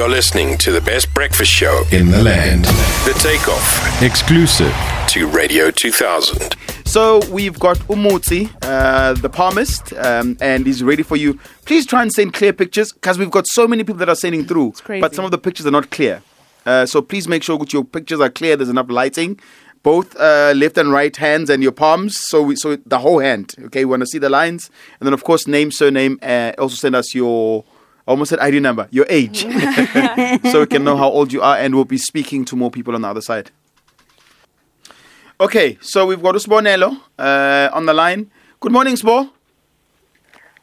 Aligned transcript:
You're 0.00 0.08
listening 0.08 0.56
to 0.60 0.72
the 0.72 0.80
best 0.80 1.12
breakfast 1.12 1.50
show 1.50 1.84
in 1.92 2.10
the 2.10 2.22
land. 2.22 2.64
The 3.04 3.12
Takeoff 3.20 4.02
Exclusive. 4.02 4.74
to 5.08 5.26
Radio 5.26 5.70
2000. 5.70 6.56
So 6.86 7.20
we've 7.30 7.58
got 7.58 7.76
Umutsi, 7.80 8.50
uh, 8.62 9.12
the 9.12 9.28
palmist, 9.28 9.92
um, 9.92 10.38
and 10.40 10.64
he's 10.64 10.82
ready 10.82 11.02
for 11.02 11.16
you. 11.16 11.38
Please 11.66 11.84
try 11.84 12.00
and 12.00 12.10
send 12.10 12.32
clear 12.32 12.54
pictures 12.54 12.92
because 12.92 13.18
we've 13.18 13.30
got 13.30 13.46
so 13.46 13.68
many 13.68 13.84
people 13.84 13.96
that 13.96 14.08
are 14.08 14.14
sending 14.14 14.46
through, 14.46 14.72
crazy. 14.72 15.02
but 15.02 15.14
some 15.14 15.26
of 15.26 15.32
the 15.32 15.36
pictures 15.36 15.66
are 15.66 15.70
not 15.70 15.90
clear. 15.90 16.22
Uh, 16.64 16.86
so 16.86 17.02
please 17.02 17.28
make 17.28 17.42
sure 17.42 17.58
that 17.58 17.70
your 17.70 17.84
pictures 17.84 18.20
are 18.20 18.30
clear. 18.30 18.56
There's 18.56 18.70
enough 18.70 18.88
lighting, 18.88 19.38
both 19.82 20.18
uh, 20.18 20.54
left 20.56 20.78
and 20.78 20.90
right 20.90 21.14
hands 21.14 21.50
and 21.50 21.62
your 21.62 21.72
palms. 21.72 22.18
So 22.18 22.40
we, 22.40 22.56
so 22.56 22.76
the 22.86 23.00
whole 23.00 23.18
hand. 23.18 23.54
Okay, 23.64 23.84
we 23.84 23.90
want 23.90 24.00
to 24.00 24.06
see 24.06 24.16
the 24.18 24.30
lines, 24.30 24.70
and 24.98 25.06
then 25.06 25.12
of 25.12 25.24
course 25.24 25.46
name, 25.46 25.70
surname. 25.70 26.18
Uh, 26.22 26.52
also 26.56 26.76
send 26.76 26.96
us 26.96 27.14
your. 27.14 27.64
I 28.06 28.10
almost 28.12 28.30
said 28.30 28.38
ID 28.40 28.60
number, 28.60 28.88
your 28.90 29.06
age, 29.08 29.42
so 30.50 30.60
we 30.60 30.66
can 30.66 30.84
know 30.84 30.96
how 30.96 31.08
old 31.08 31.32
you 31.32 31.42
are, 31.42 31.56
and 31.58 31.74
we'll 31.74 31.84
be 31.84 31.98
speaking 31.98 32.44
to 32.46 32.56
more 32.56 32.70
people 32.70 32.94
on 32.94 33.02
the 33.02 33.08
other 33.08 33.20
side. 33.20 33.50
Okay, 35.40 35.78
so 35.80 36.06
we've 36.06 36.22
got 36.22 36.34
Usbonelo 36.34 37.00
uh, 37.18 37.70
on 37.72 37.86
the 37.86 37.94
line. 37.94 38.30
Good 38.58 38.72
morning, 38.72 38.94
Sbo. 38.96 39.30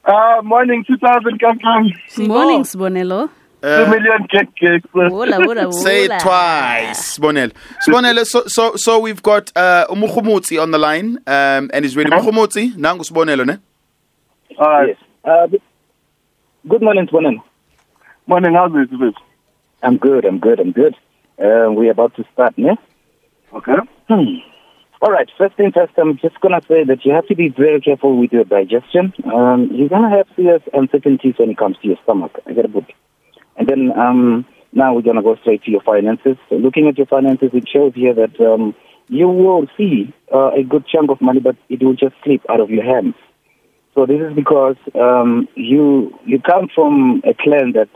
Uh, 0.03 0.41
morning, 0.44 0.84
2000 0.85 1.39
Kankang. 1.39 2.27
Morning, 2.27 2.63
Sibonelo. 2.63 3.30
Two 3.61 3.88
million 3.88 4.27
cake 4.30 4.55
cakes. 4.55 4.88
Wola, 4.94 5.38
wola, 5.39 5.66
wola. 5.66 5.73
Say 5.83 6.05
it 6.05 6.19
twice, 6.19 7.17
Sbonelo. 7.17 7.52
Sbonelo, 7.88 8.25
so, 8.25 8.44
so, 8.47 8.75
so 8.75 8.99
we've 8.99 9.23
got 9.23 9.52
uh, 9.55 9.88
Umukhumutsi 9.89 10.61
on 10.61 10.72
the 10.72 10.77
line, 10.77 11.17
um, 11.27 11.72
and 11.73 11.83
he's 11.83 11.95
ready. 11.95 12.11
Umukhumutsi, 12.11 12.75
nangu 12.75 13.03
Sbonelo, 13.03 13.45
ne? 13.45 13.58
All 14.59 14.67
right. 14.69 14.88
Yes. 14.89 14.97
Uh, 15.25 15.47
good- 16.67 16.81
morning, 16.81 17.07
Swanen. 17.07 17.38
Morning, 18.26 18.53
how's 18.53 18.73
it? 18.75 18.89
Viv? 18.89 19.13
I'm 19.81 19.98
good, 19.98 20.25
I'm 20.25 20.39
good, 20.39 20.59
I'm 20.59 20.71
good. 20.71 20.95
Uh, 21.39 21.71
we're 21.71 21.91
about 21.91 22.16
to 22.16 22.25
start, 22.33 22.58
ne? 22.58 22.75
Okay. 23.53 23.73
Hmm. 24.09 24.23
All 25.02 25.11
right, 25.11 25.30
first 25.38 25.56
thing 25.56 25.72
first, 25.72 25.94
I'm 25.97 26.17
just 26.17 26.39
going 26.41 26.59
to 26.59 26.67
say 26.67 26.83
that 26.83 27.06
you 27.06 27.14
have 27.14 27.28
to 27.28 27.36
be 27.36 27.50
very 27.50 27.80
careful 27.80 28.17
with 28.17 28.33
your 28.33 28.44
digestion. 28.44 29.14
Um, 29.31 29.69
you're 29.72 29.89
going 29.89 30.09
to 30.09 30.17
have 30.17 30.28
serious 30.36 30.64
uncertainties 30.73 31.36
when 31.38 31.52
it 31.52 31.58
comes 31.58 31.78
to 31.81 31.88
your 31.88 31.97
stomach. 32.03 32.31
I 32.47 32.53
get 32.53 32.66
a 32.66 32.67
book. 32.67 32.86
And 33.56 33.67
then 33.67 33.91
um, 33.97 34.45
now 34.73 34.95
we're 34.95 35.03
going 35.03 35.17
to 35.17 35.22
go 35.22 35.36
straight 35.36 35.63
to 35.63 35.72
your 35.72 35.81
finances. 35.81 36.38
So 36.50 36.56
looking 36.56 36.88
at 36.88 36.97
your 36.97 37.08
finances, 37.08 37.52
it 37.53 37.69
shows 37.72 37.94
here 37.94 38.16
that 38.16 38.41
um, 38.41 38.75
you 39.08 39.30
will 39.30 39.67
see 39.78 40.13
uh, 40.34 40.52
a 40.52 40.63
good 40.63 40.86
chunk 40.88 41.11
of 41.11 41.22
money, 41.22 41.39
but 41.39 41.56
it 41.69 41.84
will 41.84 41.95
just 41.95 42.16
slip 42.23 42.41
out 42.50 42.59
of 42.59 42.72
your 42.72 42.84
hands. 42.84 43.13
So 43.98 44.06
this 44.06 44.22
is 44.22 44.36
because 44.36 44.76
um, 44.94 45.48
you 45.56 46.14
you 46.23 46.40
come 46.40 46.70
from 46.76 47.23
a 47.26 47.34
clan 47.34 47.72
that 47.72 47.90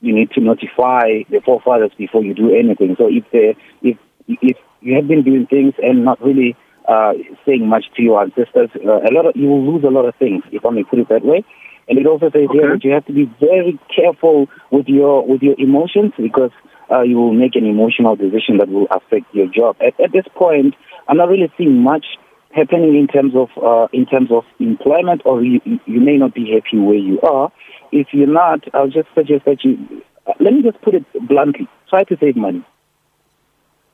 you 0.00 0.12
need 0.12 0.32
to 0.32 0.40
notify 0.40 1.22
the 1.30 1.40
forefathers 1.44 1.92
before 1.96 2.24
you 2.24 2.34
do 2.34 2.52
anything. 2.52 2.96
So 2.98 3.06
if 3.06 3.22
they, 3.30 3.54
if 3.80 3.96
if 4.26 4.56
you 4.80 4.96
have 4.96 5.06
been 5.06 5.22
doing 5.22 5.46
things 5.46 5.74
and 5.80 6.04
not 6.04 6.20
really 6.20 6.56
uh, 6.88 7.12
saying 7.46 7.68
much 7.68 7.84
to 7.94 8.02
your 8.02 8.20
ancestors, 8.20 8.70
uh, 8.84 9.02
a 9.08 9.14
lot 9.14 9.26
of 9.26 9.36
you 9.36 9.46
will 9.46 9.64
lose 9.64 9.84
a 9.84 9.90
lot 9.90 10.06
of 10.06 10.16
things. 10.16 10.42
If 10.50 10.66
I 10.66 10.70
may 10.70 10.82
put 10.82 10.98
it 10.98 11.08
that 11.10 11.24
way. 11.24 11.44
And 11.86 12.00
it 12.00 12.06
also 12.06 12.30
says 12.30 12.48
here 12.50 12.72
that 12.72 12.82
you 12.82 12.90
have 12.90 13.06
to 13.06 13.12
be 13.12 13.26
very 13.38 13.78
careful 13.94 14.48
with 14.72 14.88
your 14.88 15.24
with 15.24 15.42
your 15.42 15.54
emotions 15.56 16.14
because 16.18 16.50
uh, 16.90 17.02
you 17.02 17.16
will 17.16 17.32
make 17.32 17.54
an 17.54 17.64
emotional 17.64 18.16
decision 18.16 18.58
that 18.58 18.68
will 18.68 18.88
affect 18.90 19.32
your 19.32 19.46
job. 19.46 19.76
At, 19.80 20.00
at 20.00 20.10
this 20.10 20.26
point, 20.34 20.74
I'm 21.06 21.18
not 21.18 21.28
really 21.28 21.52
seeing 21.56 21.78
much 21.78 22.06
happening 22.54 22.94
in 22.96 23.06
terms 23.06 23.34
of 23.34 23.50
uh, 23.62 23.88
in 23.92 24.06
terms 24.06 24.30
of 24.30 24.44
employment, 24.58 25.22
or 25.24 25.42
you, 25.42 25.60
you 25.86 26.00
may 26.00 26.16
not 26.16 26.34
be 26.34 26.50
happy 26.52 26.78
where 26.78 26.94
you 26.96 27.20
are. 27.20 27.52
If 27.92 28.08
you're 28.12 28.26
not, 28.26 28.64
I'll 28.74 28.88
just 28.88 29.08
suggest 29.14 29.44
that 29.44 29.64
you. 29.64 30.02
Uh, 30.26 30.32
let 30.40 30.54
me 30.54 30.62
just 30.62 30.80
put 30.82 30.94
it 30.94 31.04
bluntly: 31.28 31.68
try 31.88 32.04
to 32.04 32.16
save 32.18 32.36
money 32.36 32.64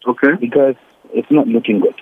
Okay. 0.07 0.35
because 0.39 0.77
it's 1.13 1.31
not 1.31 1.49
looking 1.49 1.81
good. 1.81 1.95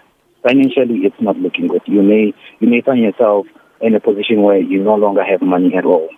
Financially, 0.43 1.01
it's 1.05 1.21
not 1.21 1.37
looking 1.39 1.69
good. 1.69 1.83
You 1.87 2.03
may 2.03 2.35
you 2.61 2.69
may 2.69 2.81
find 2.81 3.01
yourself 3.01 3.47
in 3.81 3.95
a 3.95 4.01
position 4.01 4.43
where 4.43 4.59
you 4.59 4.83
no 4.83 4.97
longer 4.97 5.25
have 5.25 5.41
money 5.43 5.75
at 5.77 5.85
all. 5.85 6.09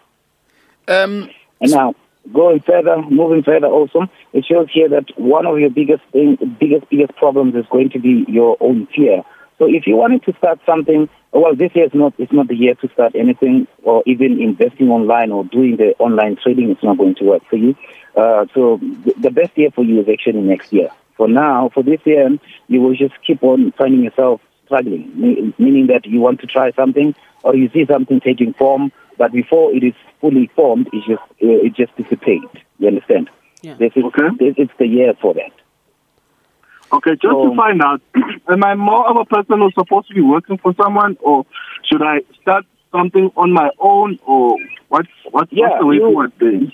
Um, 0.89 1.31
And 1.61 1.71
now, 1.71 1.95
going 2.33 2.61
further, 2.61 3.03
moving 3.03 3.43
further 3.43 3.67
also, 3.67 4.07
it 4.33 4.45
shows 4.47 4.69
here 4.73 4.89
that 4.89 5.07
one 5.17 5.47
of 5.47 5.59
your 5.59 5.71
biggest 5.71 6.03
thing, 6.13 6.37
biggest, 6.59 6.89
biggest 6.89 7.15
problems 7.17 7.55
is 7.55 7.67
going 7.71 7.91
to 7.91 7.99
be 7.99 8.25
your 8.29 8.57
own 8.61 8.87
fear. 8.95 9.23
So 9.61 9.67
if 9.69 9.87
you 9.87 9.95
wanted 9.95 10.23
to 10.25 10.33
start 10.39 10.59
something, 10.65 11.07
well, 11.33 11.55
this 11.55 11.71
year 11.75 11.85
is 11.85 11.93
not, 11.93 12.15
it's 12.17 12.33
not 12.33 12.49
the 12.49 12.57
year 12.57 12.75
to 12.77 12.89
start 12.95 13.15
anything 13.15 13.69
or 13.83 14.03
even 14.07 14.41
investing 14.41 14.89
online 14.89 15.31
or 15.31 15.45
doing 15.45 15.77
the 15.77 15.95
online 15.99 16.37
trading. 16.43 16.71
It's 16.71 16.83
not 16.83 16.97
going 16.97 17.15
to 17.17 17.25
work 17.25 17.43
for 17.51 17.57
you. 17.57 17.77
Uh, 18.17 18.47
so 18.55 18.79
th- 18.79 19.17
the 19.21 19.31
best 19.31 19.57
year 19.59 19.71
for 19.71 19.85
you 19.85 20.01
is 20.01 20.09
actually 20.09 20.41
next 20.41 20.73
year. 20.73 20.89
For 21.19 21.29
now, 21.29 21.69
for 21.75 21.83
this 21.83 22.01
year, 22.07 22.31
you 22.69 22.81
will 22.81 22.95
just 22.97 23.13
keep 23.27 23.43
on 23.43 23.73
finding 23.73 24.03
yourself 24.03 24.41
struggling, 24.65 25.13
me- 25.21 25.53
meaning 25.59 25.89
that 25.89 26.07
you 26.07 26.21
want 26.21 26.41
to 26.41 26.47
try 26.47 26.73
something 26.73 27.15
or 27.43 27.55
you 27.55 27.69
see 27.69 27.85
something 27.85 28.19
taking 28.21 28.55
form, 28.55 28.93
but 29.19 29.31
before 29.31 29.75
it 29.75 29.85
is 29.85 29.93
fully 30.23 30.51
formed, 30.57 30.87
it 30.95 31.05
just 31.07 31.21
uh, 31.43 31.67
it 31.67 31.75
just 31.75 31.95
dissipates. 31.97 32.47
You 32.79 32.89
understand? 32.89 33.29
Yeah. 33.61 33.75
This 33.75 33.93
is 33.95 34.05
Okay. 34.05 34.29
this, 34.39 34.55
it's 34.57 34.73
the 34.79 34.87
year 34.87 35.13
for 35.21 35.35
that. 35.35 35.53
Okay, 36.93 37.13
just 37.13 37.23
So- 37.23 37.51
to 37.51 37.57
find 37.57 37.83
out, 37.83 38.01
am 38.49 38.65
I 38.65 38.75
more 38.75 39.09
of 39.09 39.17
a 39.17 39.25
person 39.25 39.61
who's 39.61 39.75
supposed 39.75 40.09
to 40.09 40.15
be 40.15 40.21
working 40.21 40.59
for 40.59 40.75
someone, 40.75 41.17
or 41.21 41.47
should 41.85 42.03
I 42.03 42.21
start 42.43 42.65
something 42.93 43.31
on 43.37 43.53
my 43.53 43.71
own, 43.79 44.19
or 44.27 44.57
what's, 44.89 45.09
what's, 45.31 45.53
Yeah, 45.53 45.69
what's 45.69 45.81
the 45.81 45.87
way 45.87 45.95
you- 45.97 46.01
forward 46.03 46.33
then? 46.41 46.73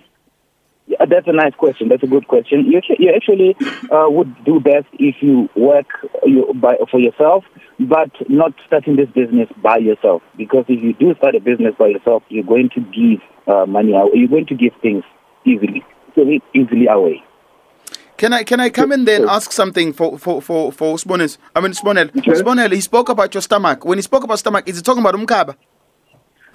Yeah, 0.88 1.04
that's 1.04 1.26
a 1.26 1.32
nice 1.32 1.52
question. 1.54 1.88
That's 1.88 2.04
a 2.04 2.06
good 2.06 2.28
question. 2.28 2.64
You, 2.64 2.80
you 3.00 3.12
actually 3.12 3.56
uh, 3.90 4.06
would 4.08 4.44
do 4.44 4.60
best 4.60 4.86
if 4.92 5.16
you 5.20 5.50
work 5.56 5.86
you, 6.24 6.54
by, 6.54 6.76
for 6.88 7.00
yourself, 7.00 7.44
but 7.80 8.10
not 8.30 8.52
starting 8.68 8.94
this 8.94 9.08
business 9.10 9.48
by 9.60 9.78
yourself. 9.78 10.22
Because 10.36 10.64
if 10.68 10.80
you 10.80 10.92
do 10.92 11.12
start 11.16 11.34
a 11.34 11.40
business 11.40 11.74
by 11.76 11.88
yourself, 11.88 12.22
you're 12.28 12.44
going 12.44 12.70
to 12.76 12.80
give 12.82 13.20
uh, 13.52 13.66
money 13.66 13.96
out. 13.96 14.10
You're 14.14 14.28
going 14.28 14.46
to 14.46 14.54
give 14.54 14.74
things 14.80 15.02
easily, 15.44 15.84
so 16.14 16.22
easily 16.54 16.86
away. 16.86 17.20
Can 18.16 18.32
I 18.32 18.42
can 18.44 18.60
I 18.60 18.70
come 18.70 18.92
in 18.92 19.04
there 19.04 19.20
and 19.20 19.28
ask 19.30 19.52
something 19.52 19.92
for 19.92 20.18
for 20.18 20.40
for 20.42 20.72
for 20.72 20.96
Sbonel? 20.96 21.36
I 21.54 21.60
mean 21.60 21.72
Sbonel. 21.72 22.10
Sbonel, 22.12 22.72
he 22.72 22.80
spoke 22.80 23.08
about 23.08 23.34
your 23.34 23.42
stomach. 23.42 23.84
When 23.84 23.98
he 23.98 24.02
spoke 24.02 24.24
about 24.24 24.38
stomach, 24.38 24.68
is 24.68 24.76
he 24.76 24.82
talking 24.82 25.00
about 25.02 25.14
umkaba? 25.14 25.56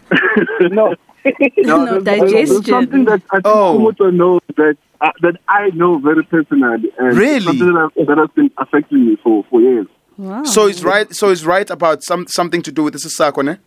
No. 0.72 0.96
No, 1.58 2.00
there's, 2.02 2.04
there's 2.04 2.50
digestion. 2.50 2.64
something 2.64 3.06
that 3.06 3.22
I 3.32 3.36
think 3.36 3.46
Oh. 3.46 3.92
Knows 4.10 4.42
that 4.58 4.76
uh, 5.02 5.12
that 5.22 5.36
I 5.48 5.70
know 5.70 6.00
very 6.00 6.24
personally, 6.24 6.92
and 6.98 7.16
Really? 7.18 7.42
something 7.42 7.74
that, 7.74 7.92
that 8.08 8.18
has 8.18 8.30
been 8.36 8.50
affecting 8.58 9.06
me 9.06 9.18
for, 9.24 9.44
for 9.50 9.62
years. 9.62 9.86
Wow. 10.18 10.44
So 10.44 10.66
he's 10.68 10.84
right. 10.84 11.14
So 11.14 11.30
he's 11.30 11.46
right 11.46 11.70
about 11.70 12.04
some 12.04 12.26
something 12.28 12.64
to 12.64 12.72
do 12.72 12.84
with 12.84 12.94
this 12.94 13.06
is 13.06 13.16
Sako, 13.16 13.42
ne? 13.44 13.58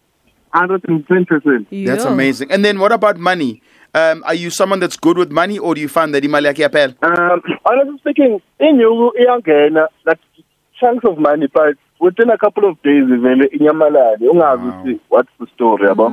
Hundred 0.53 0.83
and 0.89 1.07
ten 1.07 1.25
percent. 1.27 1.69
That's 1.71 2.05
amazing. 2.05 2.51
And 2.51 2.65
then 2.65 2.79
what 2.81 2.91
about 2.93 3.19
money? 3.19 3.63
Um, 3.95 4.25
are 4.27 4.35
you 4.35 4.51
someone 4.51 4.81
that's 4.81 4.97
good 4.97 5.17
with 5.17 5.31
money, 5.31 5.59
or 5.59 5.75
do 5.75 5.81
you 5.81 5.89
find 5.89 6.13
that 6.15 6.25
imali 6.25 6.47
yakhe 6.53 6.69
iyaphela? 6.69 6.95
Um, 7.03 7.41
honestly 7.65 7.99
speaking, 7.99 8.41
in 8.59 8.81
you 8.81 9.13
iyangena 9.21 9.87
like 10.05 10.19
chunks 10.81 11.05
of 11.05 11.19
money, 11.19 11.47
but 11.55 11.77
within 12.01 12.31
a 12.31 12.37
couple 12.37 12.69
of 12.69 12.83
days, 12.83 13.05
vele 13.07 13.47
inyamalale. 13.53 14.19
Ungazi 14.19 14.67
ukuthi 14.69 15.01
what's 15.09 15.31
the 15.39 15.47
story 15.55 15.89
about? 15.89 16.13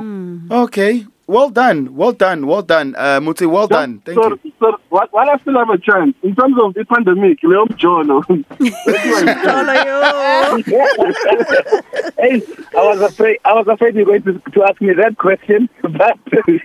Okay. 0.50 1.06
Well 1.26 1.50
done. 1.50 1.94
Well 1.94 2.12
done. 2.12 2.46
Well 2.46 2.62
done. 2.62 2.94
Uh, 2.96 3.20
Muti, 3.20 3.44
well 3.46 3.68
done. 3.68 4.00
Thank 4.04 4.16
so, 4.16 4.38
you. 4.42 4.52
So, 4.58 4.80
while 4.88 5.06
while 5.12 5.30
I 5.30 5.38
still 5.38 5.56
have 5.56 5.70
a 5.70 5.78
chance, 5.78 6.16
in 6.22 6.34
terms 6.34 6.56
of 6.60 6.74
the 6.74 6.84
pandemic, 6.84 7.38
Leon 7.42 7.68
Jolo, 7.76 8.22
hey, 12.18 12.42
I 12.74 12.74
was 12.74 13.00
afraid. 13.00 13.38
I 13.44 13.52
was 13.54 13.68
afraid 13.68 13.94
you 13.94 14.04
were 14.04 14.18
going 14.18 14.40
to, 14.40 14.50
to 14.50 14.64
ask 14.64 14.80
me 14.80 14.94
that 14.94 15.16
question, 15.16 15.68
but 15.82 16.18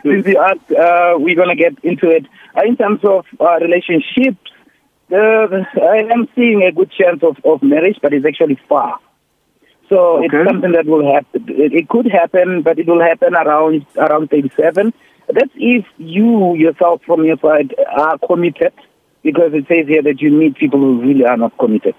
since 0.04 0.28
you 0.28 0.40
asked, 0.40 0.72
uh, 0.72 1.18
we're 1.20 1.36
going 1.36 1.50
to 1.50 1.56
get 1.56 1.78
into 1.84 2.10
it. 2.10 2.26
Uh, 2.56 2.62
in 2.66 2.78
terms 2.78 3.02
of 3.04 3.26
uh, 3.40 3.60
relationships, 3.62 4.52
uh, 5.12 5.16
I 5.16 6.08
am 6.12 6.28
seeing 6.36 6.64
a 6.64 6.72
good 6.72 6.92
chance 6.92 7.22
of, 7.24 7.38
of 7.46 7.62
marriage, 7.62 8.00
but 8.02 8.14
it's 8.14 8.26
actually 8.26 8.60
far. 8.68 9.00
So 9.90 10.24
Okay. 10.24 10.26
it's 10.38 10.50
something 10.50 10.72
that 10.74 10.86
will 10.86 11.06
happen. 11.14 11.46
It, 11.48 11.74
it 11.74 11.90
could 11.90 12.08
happen, 12.12 12.62
but 12.62 12.78
it 12.80 12.88
will 12.88 13.02
happen 13.02 13.36
around 13.36 13.86
around 13.98 14.30
37. 14.30 14.94
That's 15.28 15.52
if 15.56 15.86
you 15.98 16.56
yourself 16.56 17.02
from 17.06 17.24
your 17.26 17.38
side 17.38 17.74
are 17.96 18.18
committed, 18.18 18.74
because 19.24 19.54
it 19.54 19.66
says 19.68 19.88
here 19.88 20.02
that 20.04 20.22
you 20.22 20.38
need 20.38 20.56
people 20.56 20.80
who 20.80 21.02
really 21.02 21.26
are 21.26 21.38
not 21.38 21.58
committed. 21.58 21.96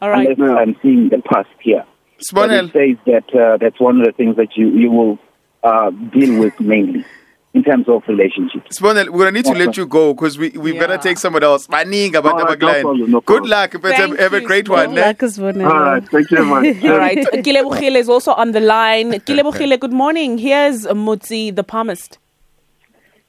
All 0.00 0.10
right. 0.10 0.28
Unless 0.28 0.58
I'm 0.58 0.76
seeing 0.82 1.08
the 1.08 1.22
past 1.22 1.48
here. 1.60 1.84
But 2.32 2.50
it 2.50 2.64
Sbonel, 2.64 2.72
says 2.72 2.96
that 3.06 3.34
uh, 3.34 3.56
that's 3.58 3.80
one 3.80 4.00
of 4.00 4.06
the 4.06 4.12
things 4.12 4.36
that 4.36 4.56
you, 4.56 4.68
you 4.70 4.90
will 4.90 5.18
uh, 5.62 5.90
deal 5.90 6.38
with 6.38 6.58
mainly 6.60 7.04
in 7.52 7.64
terms 7.64 7.88
of 7.88 8.02
relationships. 8.06 8.78
Sbonel, 8.78 9.08
we're 9.10 9.24
gonna 9.24 9.32
need 9.32 9.44
to 9.46 9.52
let 9.52 9.76
you 9.76 9.84
go 9.86 10.14
because 10.14 10.38
we 10.38 10.50
we 10.50 10.72
Yeah. 10.72 10.80
better 10.80 10.98
take 10.98 11.18
someone 11.18 11.42
else. 11.42 11.66
Maningi 11.66 12.12
abantu 12.12 12.38
no 12.38 12.44
abakline. 12.46 12.82
problem, 12.82 13.10
no 13.10 13.20
Good 13.20 13.46
luck. 13.46 13.72
But 13.82 13.92
have, 13.92 14.08
Thank 14.10 14.20
have 14.20 14.32
a 14.34 14.40
great 14.40 14.66
Sbonel. 14.66 14.86
one. 14.86 14.94
ne? 14.94 15.02
Like 15.02 15.18
Sbonel. 15.18 15.70
All 15.72 15.80
right, 15.80 16.08
thank 16.08 16.30
you 16.30 16.36
very 16.36 16.48
much. 16.48 16.84
All 16.90 16.98
right. 16.98 17.18
Kilebuchile 17.46 17.96
is 17.96 18.08
also 18.08 18.32
on 18.34 18.52
the 18.52 18.60
line. 18.60 19.12
Kilebuchile, 19.26 19.78
good 19.80 19.92
morning. 19.92 20.38
Here's 20.38 20.86
Mutsi, 20.86 21.54
the 21.54 21.64
palmist. 21.64 22.18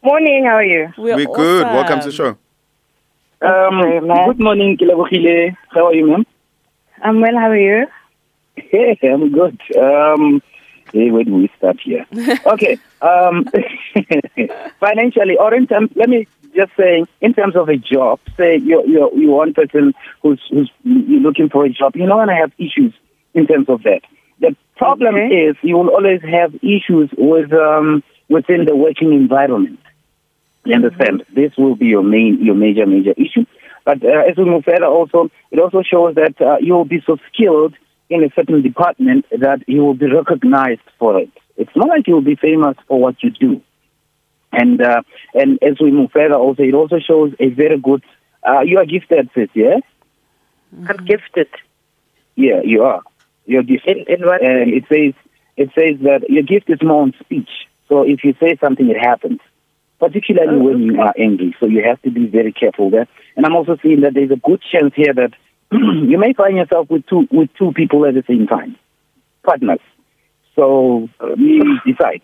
Morning, 0.04 0.46
how 0.46 0.56
are 0.56 0.64
you? 0.64 0.94
We're, 0.98 1.16
We're 1.16 1.26
good. 1.26 1.64
awesome. 1.66 1.76
Welcome 1.76 2.00
to 2.02 2.06
the 2.08 2.12
show. 2.12 2.38
Um, 3.42 3.82
good 4.28 4.40
morning, 4.40 4.78
Kilabokile. 4.78 5.56
How 5.70 5.88
are 5.88 5.94
you, 5.96 6.08
ma'am? 6.08 6.26
I'm 7.04 7.22
well. 7.22 7.36
How 7.38 7.50
are 7.50 7.58
you? 7.58 7.88
Hey, 8.56 8.98
I'm 9.04 9.32
good. 9.32 9.60
Um, 9.78 10.42
hey, 10.94 11.10
where 11.10 11.24
do 11.24 11.36
we 11.36 11.50
start 11.58 11.80
here? 11.84 12.06
okay. 12.46 12.78
Um, 13.02 13.46
financially, 14.80 15.38
or 15.38 15.54
in 15.54 15.68
terms, 15.68 15.92
let 15.96 16.10
me 16.10 16.28
just 16.56 16.72
say, 16.78 17.06
in 17.22 17.34
terms 17.34 17.56
of 17.56 17.70
a 17.70 17.78
job, 17.78 18.20
say 18.38 18.58
you're, 18.58 18.86
you're, 18.86 19.14
you're 19.18 19.36
one 19.36 19.54
person 19.54 19.94
who's, 20.22 20.42
who's 20.50 20.72
you're 20.84 21.22
looking 21.22 21.50
for 21.50 21.66
a 21.66 21.70
job, 21.70 21.96
you're 21.96 22.08
not 22.08 22.18
going 22.18 22.28
to 22.30 22.36
have 22.36 22.52
issues 22.58 22.94
in 23.34 23.48
terms 23.48 23.70
of 23.70 23.84
that. 23.84 24.02
The 24.40 24.56
problem 24.76 25.16
Okay. 25.16 25.46
is 25.46 25.56
you 25.62 25.78
will 25.78 25.90
always 25.90 26.22
have 26.24 26.56
issues 26.56 27.10
with 27.18 27.54
um, 27.54 28.04
within 28.28 28.66
the 28.66 28.76
working 28.76 29.14
environment. 29.14 29.80
You 30.66 30.76
understand? 30.76 31.24
This 31.34 31.52
will 31.58 31.76
be 31.76 31.88
your 31.88 32.04
main, 32.04 32.44
your 32.44 32.56
major, 32.56 32.86
major 32.86 33.12
issue. 33.12 33.46
But 33.84 34.04
uh, 34.04 34.30
as 34.30 34.38
we 34.38 34.46
move 34.46 34.64
further, 34.64 34.86
also 34.86 35.30
it 35.52 35.60
also 35.60 35.82
shows 35.84 36.16
that 36.16 36.40
uh, 36.42 36.58
you 36.60 36.74
will 36.74 36.86
be 36.86 37.02
so 37.06 37.18
skilled 37.32 37.76
in 38.10 38.24
a 38.24 38.30
certain 38.36 38.62
department 38.62 39.26
that 39.32 39.68
you 39.68 39.84
will 39.84 39.94
be 39.94 40.12
recognized 40.12 40.82
for 41.00 41.20
it. 41.20 41.32
It's 41.58 41.76
not 41.76 41.88
like 41.88 42.08
you 42.08 42.16
will 42.16 42.22
be 42.22 42.36
famous 42.36 42.78
for 42.88 43.00
what 43.00 43.22
you 43.24 43.30
do. 43.32 43.62
And 44.52 44.82
uh, 44.82 45.02
and 45.34 45.60
as 45.64 45.80
we 45.80 45.92
move 45.92 46.12
further, 46.12 46.36
also 46.36 46.64
it 46.64 46.74
also 46.74 47.00
shows 47.00 47.34
a 47.40 47.50
very 47.50 47.80
good. 47.80 48.04
Uh, 48.44 48.62
you 48.62 48.80
are 48.80 48.86
gifted, 48.86 49.30
sis. 49.34 49.50
Yeah, 49.54 49.78
I'm 50.88 51.06
gifted. 51.06 51.48
yeah, 52.36 52.62
you 52.64 52.84
are. 52.84 53.02
You're 53.46 53.64
gifted. 53.64 53.98
In, 54.10 54.22
in 54.22 54.26
what? 54.26 54.42
and 54.42 54.74
it 54.74 54.84
says 54.90 55.14
it 55.58 55.70
says 55.78 56.02
that 56.04 56.30
your 56.30 56.44
gift 56.44 56.70
is 56.70 56.82
more 56.82 57.04
on 57.04 57.14
speech. 57.20 57.50
So 57.88 58.04
if 58.04 58.24
you 58.24 58.34
say 58.40 58.58
something, 58.62 58.90
it 58.90 58.98
happens. 59.00 59.40
Particularly 60.00 60.58
Oh, 60.60 60.64
when 60.64 60.82
you 60.82 61.00
are 61.00 61.14
angry, 61.18 61.56
so 61.60 61.68
you 61.68 61.84
have 61.84 62.02
to 62.02 62.10
be 62.10 62.26
very 62.26 62.52
careful 62.52 62.90
there. 62.90 63.08
And 63.36 63.46
I'm 63.46 63.56
also 63.56 63.78
seeing 63.84 64.02
that 64.02 64.16
there's 64.16 64.32
a 64.32 64.36
good 64.36 64.62
chance 64.72 64.94
here 64.96 65.14
that 65.14 65.34
you 65.72 66.18
may 66.18 66.34
find 66.34 66.58
yourself 66.58 66.90
with 66.90 67.06
two 67.06 67.28
with 67.32 67.50
two 67.58 67.72
people 67.74 68.06
at 68.06 68.16
the 68.16 68.24
same 68.28 68.48
time, 68.48 68.78
partners. 69.44 69.80
So 70.56 71.08
uh, 71.22 71.36
you 71.38 71.80
decide. 71.86 72.22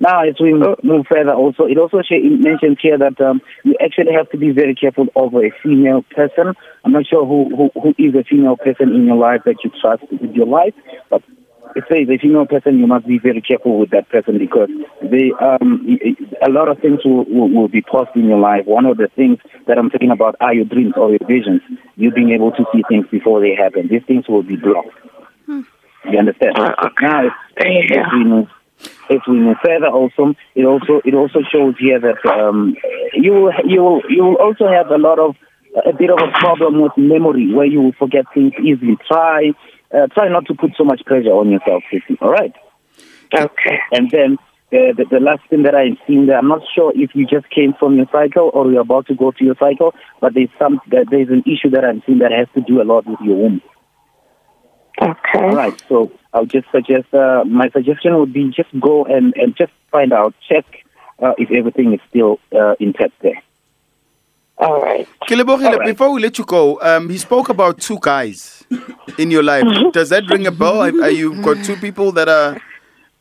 Now, 0.00 0.22
as 0.22 0.34
we 0.38 0.52
move 0.52 1.06
further, 1.10 1.32
also 1.32 1.64
it 1.64 1.78
also 1.78 2.02
mentions 2.10 2.78
here 2.80 2.98
that 2.98 3.18
um, 3.20 3.40
you 3.64 3.74
actually 3.82 4.12
have 4.12 4.28
to 4.30 4.36
be 4.38 4.50
very 4.50 4.74
careful 4.74 5.06
over 5.14 5.44
a 5.44 5.50
female 5.62 6.02
person. 6.14 6.54
I'm 6.84 6.92
not 6.92 7.06
sure 7.06 7.24
who, 7.24 7.48
who 7.56 7.80
who 7.80 7.94
is 7.96 8.14
a 8.14 8.24
female 8.24 8.56
person 8.56 8.94
in 8.94 9.06
your 9.06 9.16
life 9.16 9.42
that 9.46 9.64
you 9.64 9.70
trust 9.80 10.02
with 10.10 10.32
your 10.34 10.46
life, 10.46 10.74
but 11.08 11.22
it 11.74 11.84
says 11.88 12.08
a 12.08 12.18
female 12.18 12.46
person 12.46 12.78
you 12.78 12.86
must 12.86 13.06
be 13.06 13.18
very 13.18 13.40
careful 13.40 13.78
with 13.78 13.90
that 13.90 14.08
person 14.08 14.38
because 14.38 14.68
they 15.02 15.32
um 15.40 15.86
a 16.46 16.50
lot 16.50 16.68
of 16.68 16.78
things 16.80 17.00
will, 17.04 17.24
will, 17.24 17.48
will 17.48 17.68
be 17.68 17.80
paused 17.80 18.10
in 18.14 18.26
your 18.26 18.38
life. 18.38 18.66
One 18.66 18.84
of 18.84 18.98
the 18.98 19.08
things 19.16 19.38
that 19.66 19.78
I'm 19.78 19.88
talking 19.88 20.10
about 20.10 20.36
are 20.40 20.52
your 20.52 20.64
dreams 20.66 20.94
or 20.96 21.10
your 21.10 21.26
visions. 21.26 21.62
You 21.96 22.10
being 22.10 22.30
able 22.32 22.52
to 22.52 22.64
see 22.72 22.82
things 22.88 23.06
before 23.10 23.40
they 23.40 23.54
happen. 23.54 23.88
These 23.88 24.04
things 24.06 24.28
will 24.28 24.42
be 24.42 24.56
blocked. 24.56 24.90
You 26.04 26.18
understand? 26.18 26.54
Now, 26.56 26.74
as, 27.26 27.30
as 27.58 28.06
we 28.12 28.24
move, 28.24 28.48
as 29.10 29.18
we 29.28 29.38
move 29.38 29.56
further, 29.64 29.88
also 29.88 30.34
it 30.54 30.64
also 30.64 31.02
it 31.04 31.14
also 31.14 31.40
shows 31.52 31.74
here 31.78 32.00
that 32.00 32.24
um, 32.26 32.74
you 33.12 33.32
will 33.32 33.52
you 33.64 33.82
will 33.82 34.02
you 34.08 34.24
will 34.24 34.36
also 34.36 34.66
have 34.66 34.88
a 34.88 34.98
lot 34.98 35.18
of 35.18 35.36
a 35.86 35.92
bit 35.92 36.10
of 36.10 36.18
a 36.18 36.30
problem 36.38 36.80
with 36.80 36.92
memory 36.96 37.52
where 37.52 37.66
you 37.66 37.82
will 37.82 37.92
forget 37.92 38.24
things 38.32 38.52
easily. 38.62 38.96
Try 39.06 39.52
uh, 39.94 40.06
try 40.08 40.28
not 40.28 40.46
to 40.46 40.54
put 40.54 40.72
so 40.76 40.84
much 40.84 41.04
pressure 41.04 41.30
on 41.30 41.50
yourself. 41.50 41.82
All 42.20 42.30
right. 42.30 42.54
Okay. 43.32 43.78
And 43.92 44.10
then 44.10 44.38
the, 44.70 44.94
the, 44.96 45.04
the 45.04 45.20
last 45.20 45.42
thing 45.48 45.64
that 45.64 45.74
I'm 45.74 45.98
seeing 46.06 46.26
there, 46.26 46.38
I'm 46.38 46.48
not 46.48 46.62
sure 46.74 46.92
if 46.94 47.14
you 47.14 47.26
just 47.26 47.48
came 47.50 47.74
from 47.78 47.96
your 47.96 48.06
cycle 48.10 48.50
or 48.54 48.70
you're 48.70 48.80
about 48.80 49.06
to 49.08 49.14
go 49.14 49.32
to 49.32 49.44
your 49.44 49.56
cycle, 49.58 49.94
but 50.20 50.34
there's 50.34 50.48
some 50.58 50.80
there's 50.88 51.28
an 51.28 51.44
issue 51.46 51.70
that 51.70 51.84
I'm 51.84 52.02
seeing 52.06 52.18
that 52.18 52.32
has 52.32 52.48
to 52.54 52.60
do 52.60 52.80
a 52.80 52.84
lot 52.84 53.06
with 53.06 53.20
your 53.20 53.36
womb. 53.36 53.62
Okay. 55.00 55.38
All 55.38 55.54
right. 55.54 55.82
So 55.88 56.12
I'll 56.32 56.46
just 56.46 56.70
suggest 56.70 57.12
uh, 57.14 57.44
my 57.46 57.70
suggestion 57.70 58.18
would 58.18 58.32
be 58.32 58.50
just 58.50 58.68
go 58.78 59.04
and, 59.04 59.34
and 59.36 59.56
just 59.56 59.72
find 59.90 60.12
out, 60.12 60.34
check 60.48 60.64
uh, 61.20 61.32
if 61.38 61.50
everything 61.50 61.94
is 61.94 62.00
still 62.08 62.38
uh, 62.52 62.74
intact 62.80 63.14
there. 63.20 63.42
All 64.58 64.82
right. 64.82 65.08
Kilebogile, 65.26 65.66
All 65.66 65.78
right. 65.78 65.86
before 65.86 66.12
we 66.12 66.20
let 66.20 66.36
you 66.36 66.44
go, 66.44 66.78
um, 66.82 67.08
he 67.08 67.16
spoke 67.16 67.48
about 67.48 67.80
two 67.80 67.98
guys 68.00 68.62
in 69.18 69.30
your 69.30 69.42
life. 69.42 69.64
Does 69.92 70.10
that 70.10 70.28
ring 70.28 70.46
a 70.46 70.50
bell? 70.50 70.82
Are, 70.82 71.04
are 71.04 71.10
you 71.10 71.40
got 71.42 71.64
two 71.64 71.76
people 71.76 72.12
that 72.12 72.28
are 72.28 72.60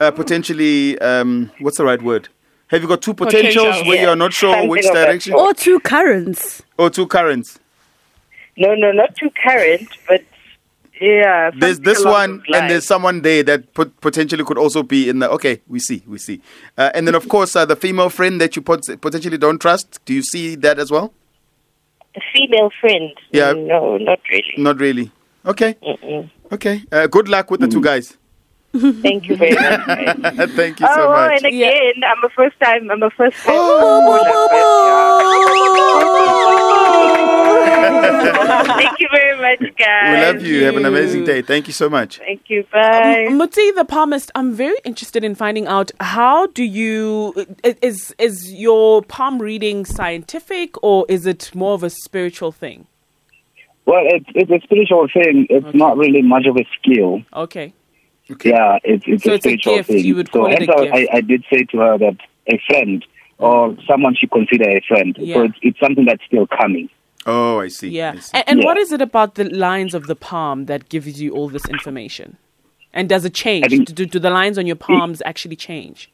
uh, 0.02 0.12
potentially 0.12 1.00
um, 1.00 1.50
what's 1.60 1.78
the 1.78 1.86
right 1.86 2.02
word? 2.02 2.28
Have 2.68 2.82
you 2.82 2.88
got 2.88 3.02
two 3.02 3.14
potentials 3.14 3.66
Potential, 3.66 3.88
where 3.88 3.96
yeah. 3.96 4.04
you're 4.04 4.16
not 4.16 4.34
sure 4.34 4.54
Something 4.54 4.70
which 4.70 4.86
direction. 4.86 5.34
Or 5.34 5.54
two 5.54 5.80
currents. 5.80 6.62
or 6.78 6.90
two 6.90 7.08
currents? 7.08 7.58
No, 8.58 8.76
no, 8.76 8.92
not 8.92 9.16
two 9.16 9.32
currents, 9.44 9.92
but 10.08 10.24
yeah. 11.02 11.52
There's 11.58 11.80
this 11.80 12.04
one, 12.04 12.44
and 12.54 12.70
there's 12.70 12.86
someone 12.86 13.22
there 13.22 13.44
that 13.44 13.74
pot- 13.74 14.00
potentially 14.02 14.44
could 14.44 14.58
also 14.58 14.84
be 14.84 15.10
in 15.10 15.20
the. 15.20 15.30
Okay, 15.32 15.62
we 15.68 15.80
see, 15.80 16.04
we 16.08 16.18
see. 16.18 16.42
Uh, 16.78 16.92
and 16.94 17.08
then 17.08 17.16
of 17.16 17.28
course 17.30 17.56
uh, 17.56 17.66
the 17.66 17.76
female 17.76 18.10
friend 18.10 18.40
that 18.42 18.56
you 18.56 18.62
pot- 18.62 18.88
potentially 19.02 19.38
don't 19.38 19.60
trust. 19.60 20.00
Do 20.06 20.14
you 20.14 20.24
see 20.24 20.56
that 20.56 20.80
as 20.80 20.92
well? 20.92 21.14
a 22.16 22.20
female 22.34 22.70
friend. 22.80 23.12
Yeah. 23.32 23.54
No, 23.54 23.98
not 23.98 24.20
really. 24.32 24.54
Not 24.58 24.80
really. 24.80 25.12
Okay, 25.46 25.76
Mm-mm. 25.82 26.30
okay. 26.52 26.84
Uh, 26.92 27.08
good 27.08 27.30
luck 27.30 27.50
with 27.50 27.62
the 27.62 27.68
two 27.68 27.82
guys. 27.82 28.18
Thank 28.74 29.28
you 29.30 29.36
very 29.36 29.56
much. 29.56 30.50
Thank 30.52 30.80
you 30.80 30.86
so 30.86 31.08
oh, 31.08 31.10
much. 31.10 31.38
and 31.38 31.46
again, 31.46 31.94
I'm 32.06 32.24
a 32.24 32.30
first 32.30 32.60
time. 32.60 32.92
I'm 32.92 33.02
a 33.02 33.10
first 33.10 33.38
time. 33.38 33.56
Thank 38.66 39.00
you 39.00 39.08
very 39.12 39.38
much, 39.40 39.76
guys. 39.78 40.16
We 40.16 40.26
love 40.26 40.42
you. 40.46 40.66
Have 40.66 40.78
an 40.78 40.86
amazing 40.86 41.24
day. 41.26 41.42
Thank 41.42 41.68
you 41.68 41.74
so 41.74 41.90
much. 41.90 42.18
Thank 42.18 42.50
you. 42.50 42.66
Bye. 42.72 43.26
Um, 43.28 43.38
Muti, 43.38 43.72
the 43.72 43.86
palmist, 43.86 44.32
I'm 44.36 44.54
very 44.54 44.78
interested 44.84 45.24
in 45.24 45.36
finding 45.36 45.68
out 45.68 45.92
how 46.00 46.48
do 46.48 46.64
you 46.64 47.34
is 47.64 48.14
is 48.18 48.54
your 48.54 49.02
palm 49.04 49.42
reading 49.42 49.86
scientific 49.86 50.82
or 50.84 51.06
is 51.10 51.26
it 51.26 51.54
more 51.56 51.74
of 51.74 51.84
a 51.84 51.90
spiritual 51.90 52.52
thing? 52.52 52.88
Well, 53.86 54.04
it's, 54.06 54.28
it's 54.36 54.52
a 54.52 54.60
spiritual 54.64 55.08
thing. 55.12 55.48
It's 55.50 55.74
not 55.74 55.98
really 55.98 56.22
much 56.22 56.46
of 56.46 56.58
a 56.58 56.66
skill. 56.78 57.24
Okay. 57.34 57.74
Okay. 58.30 58.52
Yeah, 58.52 58.78
it's, 58.84 59.04
it's 59.08 59.24
So 59.24 59.32
a 59.32 59.36
it's 59.36 59.46
a 59.46 59.50
spiritual 59.50 59.76
gift. 59.78 59.90
thing. 59.90 60.06
You 60.06 60.16
would 60.16 60.28
so 60.28 60.34
call 60.34 60.46
it 60.46 60.62
a 60.62 60.66
hence 60.66 60.70
I, 60.70 60.84
gift. 60.84 60.96
I, 61.12 61.18
I 61.18 61.22
did 61.22 61.44
say 61.52 61.64
to 61.72 61.78
her 61.80 61.98
that 61.98 62.18
a 62.48 62.62
friend 62.68 63.04
or 63.40 63.70
mm. 63.70 63.88
someone 63.88 64.16
she 64.16 64.28
consider 64.28 64.70
a 64.70 64.82
friend. 64.88 65.16
Yeah. 65.20 65.36
So 65.36 65.42
it's, 65.44 65.58
it's 65.64 65.80
something 65.80 66.06
that's 66.06 66.24
still 66.28 66.46
coming. 66.46 66.90
Oh, 67.26 67.60
I 67.60 67.68
see. 67.68 67.90
Yeah. 67.90 68.14
I 68.16 68.20
see. 68.20 68.32
And, 68.38 68.44
and 68.48 68.60
Yeah. 68.60 68.66
what 68.66 68.78
is 68.78 68.92
it 68.92 69.02
about 69.02 69.36
the 69.36 69.44
lines 69.46 69.94
of 69.94 70.08
the 70.08 70.16
palm 70.16 70.66
that 70.66 70.90
gives 70.90 71.22
you 71.22 71.34
all 71.34 71.50
this 71.50 71.66
information? 71.68 72.38
And 72.94 73.08
does 73.10 73.26
it 73.26 73.34
change? 73.34 73.68
Think- 73.70 73.94
do, 73.94 74.06
do 74.06 74.20
the 74.20 74.30
lines 74.30 74.58
on 74.58 74.66
your 74.66 74.76
palms 74.76 75.22
actually 75.26 75.56
change? 75.56 76.10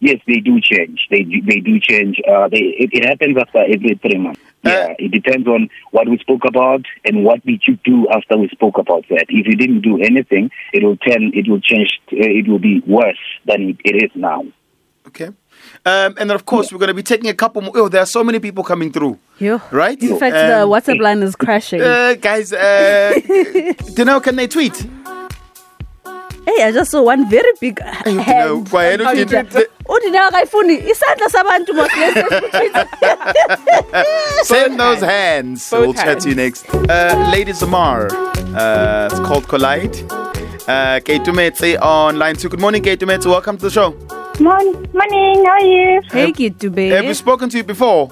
Yes, 0.00 0.20
they 0.26 0.40
do 0.40 0.60
change. 0.60 1.06
They 1.10 1.22
do, 1.22 1.40
they 1.42 1.60
do 1.60 1.78
change. 1.78 2.20
Uh, 2.28 2.48
they, 2.48 2.58
it, 2.58 2.90
it 2.92 3.04
happens 3.08 3.36
after 3.38 3.58
every 3.60 3.94
three 4.02 4.18
months. 4.18 4.40
Uh, 4.64 4.70
Yeah, 4.70 4.94
it 4.98 5.12
depends 5.12 5.46
on 5.46 5.68
what 5.92 6.08
we 6.08 6.18
spoke 6.18 6.44
about 6.44 6.82
and 7.04 7.24
what 7.24 7.44
did 7.46 7.62
you 7.68 7.78
do 7.84 8.08
after 8.10 8.36
we 8.36 8.48
spoke 8.48 8.78
about 8.78 9.04
that. 9.10 9.26
If 9.28 9.46
you 9.46 9.54
didn't 9.54 9.82
do 9.82 10.00
anything, 10.02 10.50
it 10.72 10.82
will 10.82 10.96
turn, 10.96 11.30
it 11.34 11.48
will 11.48 11.60
change, 11.60 12.00
uh, 12.12 12.16
it 12.18 12.48
will 12.48 12.58
be 12.58 12.80
worse 12.80 13.18
than 13.46 13.70
it, 13.70 13.76
it 13.84 14.02
is 14.04 14.10
now. 14.16 14.44
Okay. 15.06 15.30
Um, 15.84 16.14
and 16.18 16.30
then, 16.30 16.36
of 16.36 16.44
course, 16.46 16.70
we're 16.72 16.78
going 16.78 16.88
to 16.88 16.94
be 16.94 17.02
taking 17.02 17.28
a 17.30 17.34
couple 17.34 17.62
more. 17.62 17.72
Oh, 17.76 17.88
there 17.88 18.00
are 18.02 18.06
so 18.06 18.22
many 18.22 18.38
people 18.38 18.62
coming 18.64 18.92
through, 18.92 19.18
Yo. 19.38 19.60
right? 19.70 20.00
In 20.02 20.18
fact, 20.18 20.34
the 20.36 20.62
Um, 20.62 20.68
WhatsApp 20.70 21.00
line 21.00 21.22
is 21.22 21.34
crashing. 21.36 21.80
Uh, 21.82 22.14
guys, 22.20 22.52
uh, 22.52 23.14
you 23.96 24.04
know, 24.04 24.20
can 24.20 24.36
they 24.36 24.46
tweet? 24.46 24.76
hey, 26.44 26.64
I 26.64 26.72
just 26.72 26.90
saw 26.90 27.02
one 27.02 27.28
very 27.30 27.52
big 27.60 27.80
hand. 27.82 28.68
why 28.70 28.96
don't 28.96 29.16
you- 29.16 29.24
Udina- 29.26 29.66
Udina 29.88 30.28
akayifuni 30.30 30.76
isandla 30.92 31.28
sabantu 31.30 31.72
mos 31.74 31.90
Send 34.44 34.78
those 34.80 35.00
hands. 35.00 35.70
Both 35.70 35.80
we'll 35.80 35.94
chat 35.94 36.20
to 36.20 36.28
you 36.28 36.34
next. 36.34 36.68
Uh, 36.74 37.30
Lady 37.32 37.52
Zamar. 37.52 38.10
Uh, 38.54 39.08
it's 39.10 39.20
called 39.20 39.44
Collide. 39.48 39.94
Uh, 40.68 41.00
Ketumetse 41.00 41.80
on 41.80 42.18
line 42.18 42.36
two. 42.36 42.48
Good 42.48 42.60
morning, 42.60 42.82
Ketumetse. 42.82 43.26
Welcome 43.26 43.56
to 43.58 43.64
the 43.68 43.70
show. 43.70 43.94
Morning, 44.40 44.72
morning. 44.92 45.44
How 45.44 45.52
are 45.52 45.60
you? 45.60 46.00
Hey, 46.10 46.32
kid 46.32 46.58
to 46.60 46.70
be. 46.70 46.88
Have 46.88 47.04
we 47.04 47.14
spoken 47.14 47.48
to 47.50 47.58
you 47.58 47.64
before? 47.64 48.10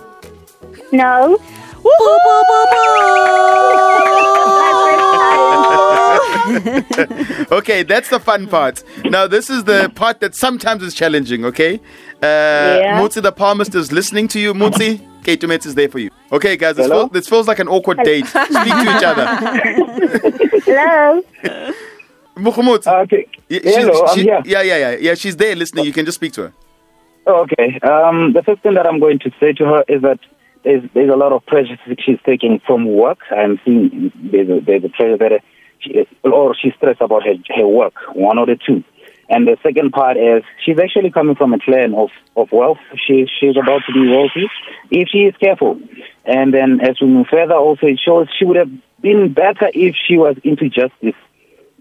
No. 0.93 1.39
okay, 7.53 7.83
that's 7.83 8.09
the 8.11 8.21
fun 8.21 8.47
part. 8.49 8.83
Now, 9.05 9.27
this 9.27 9.50
is 9.50 9.65
the 9.65 9.91
part 9.95 10.21
that 10.21 10.35
sometimes 10.35 10.83
is 10.83 10.95
challenging, 10.95 11.45
okay? 11.47 11.77
Uh, 12.23 12.79
Yeah. 12.81 13.00
Mutsi 13.00 13.23
the 13.23 13.33
palmist 13.33 13.75
is 13.75 13.93
listening 13.93 14.29
to 14.29 14.41
you. 14.41 14.55
Mutsi, 14.55 15.00
Ketumetse 15.23 15.67
is 15.67 15.75
there 15.75 15.89
for 15.89 15.99
you. 15.99 16.11
Okay, 16.33 16.57
guys, 16.57 16.77
this, 16.77 16.87
feel, 16.87 17.09
this 17.09 17.29
feels 17.29 17.47
like 17.49 17.59
an 17.59 17.69
awkward 17.69 17.99
date. 18.05 18.27
Speak 18.27 18.49
to 18.50 18.97
each 18.97 19.05
other. 19.05 19.27
Hello. 20.65 21.23
Mukhumut. 22.37 22.87
Okay. 22.87 23.27
y- 23.51 23.61
Hello, 23.65 24.05
I'm 24.07 24.15
she- 24.17 24.23
here. 24.25 24.43
yeah, 24.45 24.63
yeah, 24.63 24.77
yeah. 24.79 24.97
Yeah, 25.01 25.15
she's 25.15 25.37
there 25.37 25.55
listening. 25.57 25.85
You 25.85 25.93
can 25.93 26.05
just 26.05 26.17
speak 26.17 26.33
to 26.35 26.43
her. 26.43 26.53
Okay. 27.27 27.79
Um, 27.83 28.33
the 28.33 28.43
first 28.43 28.63
thing 28.63 28.75
that 28.75 28.87
I'm 28.87 28.99
going 28.99 29.19
to 29.21 29.31
say 29.39 29.53
to 29.55 29.65
her 29.67 29.85
is 29.89 30.03
that 30.03 30.19
there's 30.65 30.83
there's 30.95 31.11
a 31.11 31.17
lot 31.17 31.33
of 31.33 31.45
pressure 31.47 31.79
she's 32.05 32.19
taking 32.25 32.61
from 32.67 32.87
work. 32.87 33.19
I'm 33.31 33.61
seeing 33.65 34.13
there's 34.17 34.49
a, 34.49 34.61
there's 34.61 34.85
a 34.85 34.89
pressure 34.89 35.19
that 35.19 35.41
she, 35.81 36.07
or 36.25 36.55
she's 36.55 36.75
stressed 36.75 37.01
about 37.01 37.23
her 37.25 37.35
her 37.57 37.67
work. 37.67 37.95
One 38.15 38.39
or 38.39 38.47
the 38.47 38.57
two. 38.57 38.83
And 39.33 39.47
the 39.47 39.57
second 39.63 39.93
part 39.93 40.17
is 40.17 40.43
she's 40.65 40.79
actually 40.81 41.13
coming 41.13 41.37
from 41.37 41.53
a 41.55 41.59
clan 41.61 41.95
of, 41.95 42.11
of 42.37 42.51
wealth. 42.51 42.79
She, 43.07 43.27
she's 43.39 43.57
about 43.57 43.83
to 43.87 43.93
be 43.93 44.09
wealthy 44.11 44.49
if 44.91 45.09
she 45.09 45.19
is 45.19 45.37
careful. 45.37 45.79
And 46.25 46.53
then 46.53 46.81
as 46.81 47.01
we 47.01 47.07
move 47.07 47.29
further, 47.31 47.55
also 47.55 47.87
it 47.87 48.01
shows 48.05 48.27
she 48.37 48.45
would 48.45 48.57
have 48.57 48.71
been 49.01 49.33
better 49.33 49.71
if 49.73 49.95
she 49.95 50.19
was 50.19 50.37
into 50.43 50.69
justice 50.69 51.15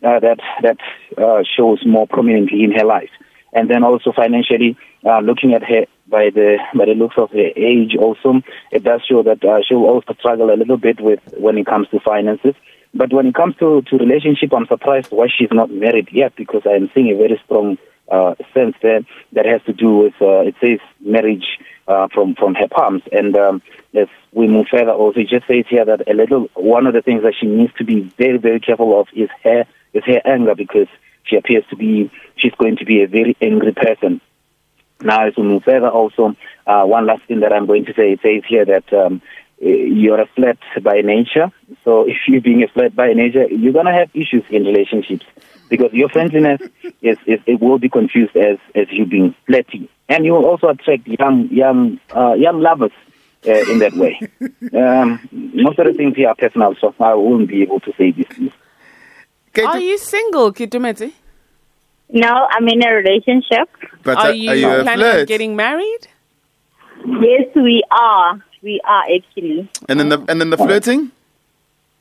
uh, 0.03 0.19
that 0.19 0.39
that 0.61 0.77
uh, 1.17 1.43
shows 1.57 1.85
more 1.85 2.07
prominently 2.07 2.63
in 2.63 2.71
her 2.71 2.85
life. 2.85 3.09
And 3.51 3.69
then 3.69 3.83
also 3.83 4.11
financially, 4.11 4.77
uh, 5.03 5.19
looking 5.19 5.53
at 5.53 5.63
her 5.63 5.85
by 6.07 6.29
the 6.29 6.57
by 6.75 6.85
the 6.85 6.93
looks 6.93 7.17
of 7.17 7.31
her 7.31 7.49
age, 7.55 7.95
also 7.97 8.41
it 8.71 8.83
does 8.83 9.01
show 9.09 9.23
that 9.23 9.43
uh, 9.43 9.61
she 9.67 9.75
will 9.75 9.89
also 9.89 10.13
struggle 10.19 10.51
a 10.51 10.57
little 10.57 10.77
bit 10.77 11.01
with 11.01 11.19
when 11.37 11.57
it 11.57 11.65
comes 11.65 11.87
to 11.89 11.99
finances. 11.99 12.55
But 12.93 13.13
when 13.13 13.27
it 13.27 13.35
comes 13.35 13.55
to, 13.57 13.83
to 13.83 13.97
relationship, 13.97 14.51
I'm 14.51 14.65
surprised 14.65 15.11
why 15.11 15.27
she's 15.27 15.51
not 15.51 15.69
married 15.69 16.09
yet 16.11 16.35
because 16.35 16.63
I'm 16.65 16.89
seeing 16.93 17.11
a 17.11 17.17
very 17.17 17.39
strong 17.45 17.77
uh, 18.09 18.33
sense 18.53 18.75
there 18.81 19.01
that 19.33 19.45
has 19.45 19.61
to 19.63 19.73
do 19.73 19.97
with, 19.97 20.13
uh, 20.19 20.41
it 20.41 20.55
says 20.59 20.79
marriage 20.99 21.59
uh, 21.87 22.07
from, 22.13 22.33
from 22.35 22.55
her 22.55 22.67
palms. 22.67 23.03
And 23.11 23.35
um, 23.35 23.61
as 23.93 24.07
we 24.31 24.47
move 24.47 24.67
further 24.71 24.91
also, 24.91 25.19
it 25.19 25.27
just 25.27 25.45
says 25.47 25.65
here 25.69 25.85
that 25.85 26.09
a 26.09 26.13
little, 26.13 26.49
one 26.55 26.87
of 26.87 26.93
the 26.93 27.03
things 27.03 27.21
that 27.23 27.35
she 27.39 27.45
needs 27.45 27.73
to 27.73 27.83
be 27.83 28.01
very, 28.17 28.37
very 28.37 28.59
careful 28.59 28.99
of 28.99 29.07
is 29.13 29.29
her, 29.43 29.65
is 29.93 30.03
her 30.05 30.21
anger 30.25 30.55
because 30.55 30.87
she 31.23 31.35
appears 31.35 31.63
to 31.69 31.75
be, 31.75 32.11
she's 32.35 32.53
going 32.55 32.77
to 32.77 32.85
be 32.85 33.03
a 33.03 33.07
very 33.07 33.35
angry 33.41 33.73
person. 33.73 34.21
Now, 35.01 35.25
as 35.25 35.35
we 35.37 35.43
move 35.43 35.63
further 35.63 35.89
also, 35.89 36.35
uh, 36.67 36.83
one 36.83 37.05
last 37.05 37.23
thing 37.23 37.39
that 37.41 37.53
I'm 37.53 37.65
going 37.65 37.85
to 37.85 37.93
say, 37.93 38.13
it 38.13 38.19
says 38.21 38.43
here 38.47 38.65
that 38.65 38.91
um, 38.93 39.21
you're 39.59 40.19
a 40.19 40.27
flat 40.27 40.57
by 40.81 41.01
nature. 41.01 41.51
So 41.83 42.01
if 42.07 42.17
you're 42.27 42.41
being 42.41 42.63
a 42.63 42.67
flat 42.67 42.95
by 42.95 43.13
nature, 43.13 43.47
you're 43.47 43.73
going 43.73 43.85
to 43.85 43.93
have 43.93 44.09
issues 44.13 44.43
in 44.49 44.65
relationships 44.65 45.25
because 45.69 45.93
your 45.93 46.09
friendliness 46.09 46.61
is, 47.01 47.17
is 47.25 47.39
it 47.45 47.61
will 47.61 47.79
be 47.79 47.89
confused 47.89 48.35
as 48.35 48.57
as 48.75 48.87
you 48.89 49.05
being 49.05 49.35
flatty, 49.45 49.89
and 50.09 50.25
you 50.25 50.33
will 50.33 50.45
also 50.45 50.67
attract 50.67 51.07
young 51.07 51.47
young 51.49 51.99
uh, 52.15 52.33
young 52.33 52.59
lovers 52.59 52.91
uh, 53.47 53.51
in 53.51 53.79
that 53.79 53.93
way. 53.93 54.19
um, 54.73 55.19
most 55.31 55.79
of 55.79 55.85
the 55.85 55.93
things 55.93 56.15
here 56.15 56.29
are 56.29 56.35
personal, 56.35 56.75
so 56.81 56.93
I 56.99 57.13
won't 57.13 57.47
be 57.47 57.61
able 57.61 57.79
to 57.81 57.93
say 57.97 58.11
this. 58.11 58.51
Are 59.57 59.79
you 59.79 59.97
single, 59.97 60.53
Kitumete? 60.53 61.11
No, 62.11 62.47
I'm 62.51 62.67
in 62.67 62.83
a 62.83 62.91
relationship. 62.91 63.69
But 64.03 64.17
are 64.17 64.33
you, 64.33 64.49
are 64.49 64.55
you 64.55 64.69
a 64.69 64.83
planning 64.83 65.05
on 65.05 65.25
getting 65.25 65.55
married? 65.55 66.07
Yes, 67.05 67.47
we 67.55 67.83
are. 67.91 68.43
We 68.61 68.81
are 68.83 69.03
actually. 69.15 69.69
And 69.87 69.99
then 69.99 70.09
the 70.09 70.25
and 70.27 70.41
then 70.41 70.49
the 70.49 70.57
flirting 70.57 71.11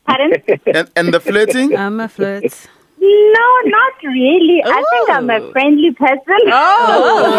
Pardon? 0.07 0.33
and, 0.67 0.91
and 0.97 1.15
the 1.15 1.21
flirting. 1.21 1.77
I'm 1.77 2.01
a 2.01 2.09
flirt. 2.09 2.43
no, 2.99 3.47
not 3.65 3.93
really. 4.03 4.63
I 4.65 4.83
think 4.91 5.11
I'm 5.11 5.31
a 5.31 5.53
friendly 5.53 5.93
person. 5.93 6.41
Oh, 6.51 7.31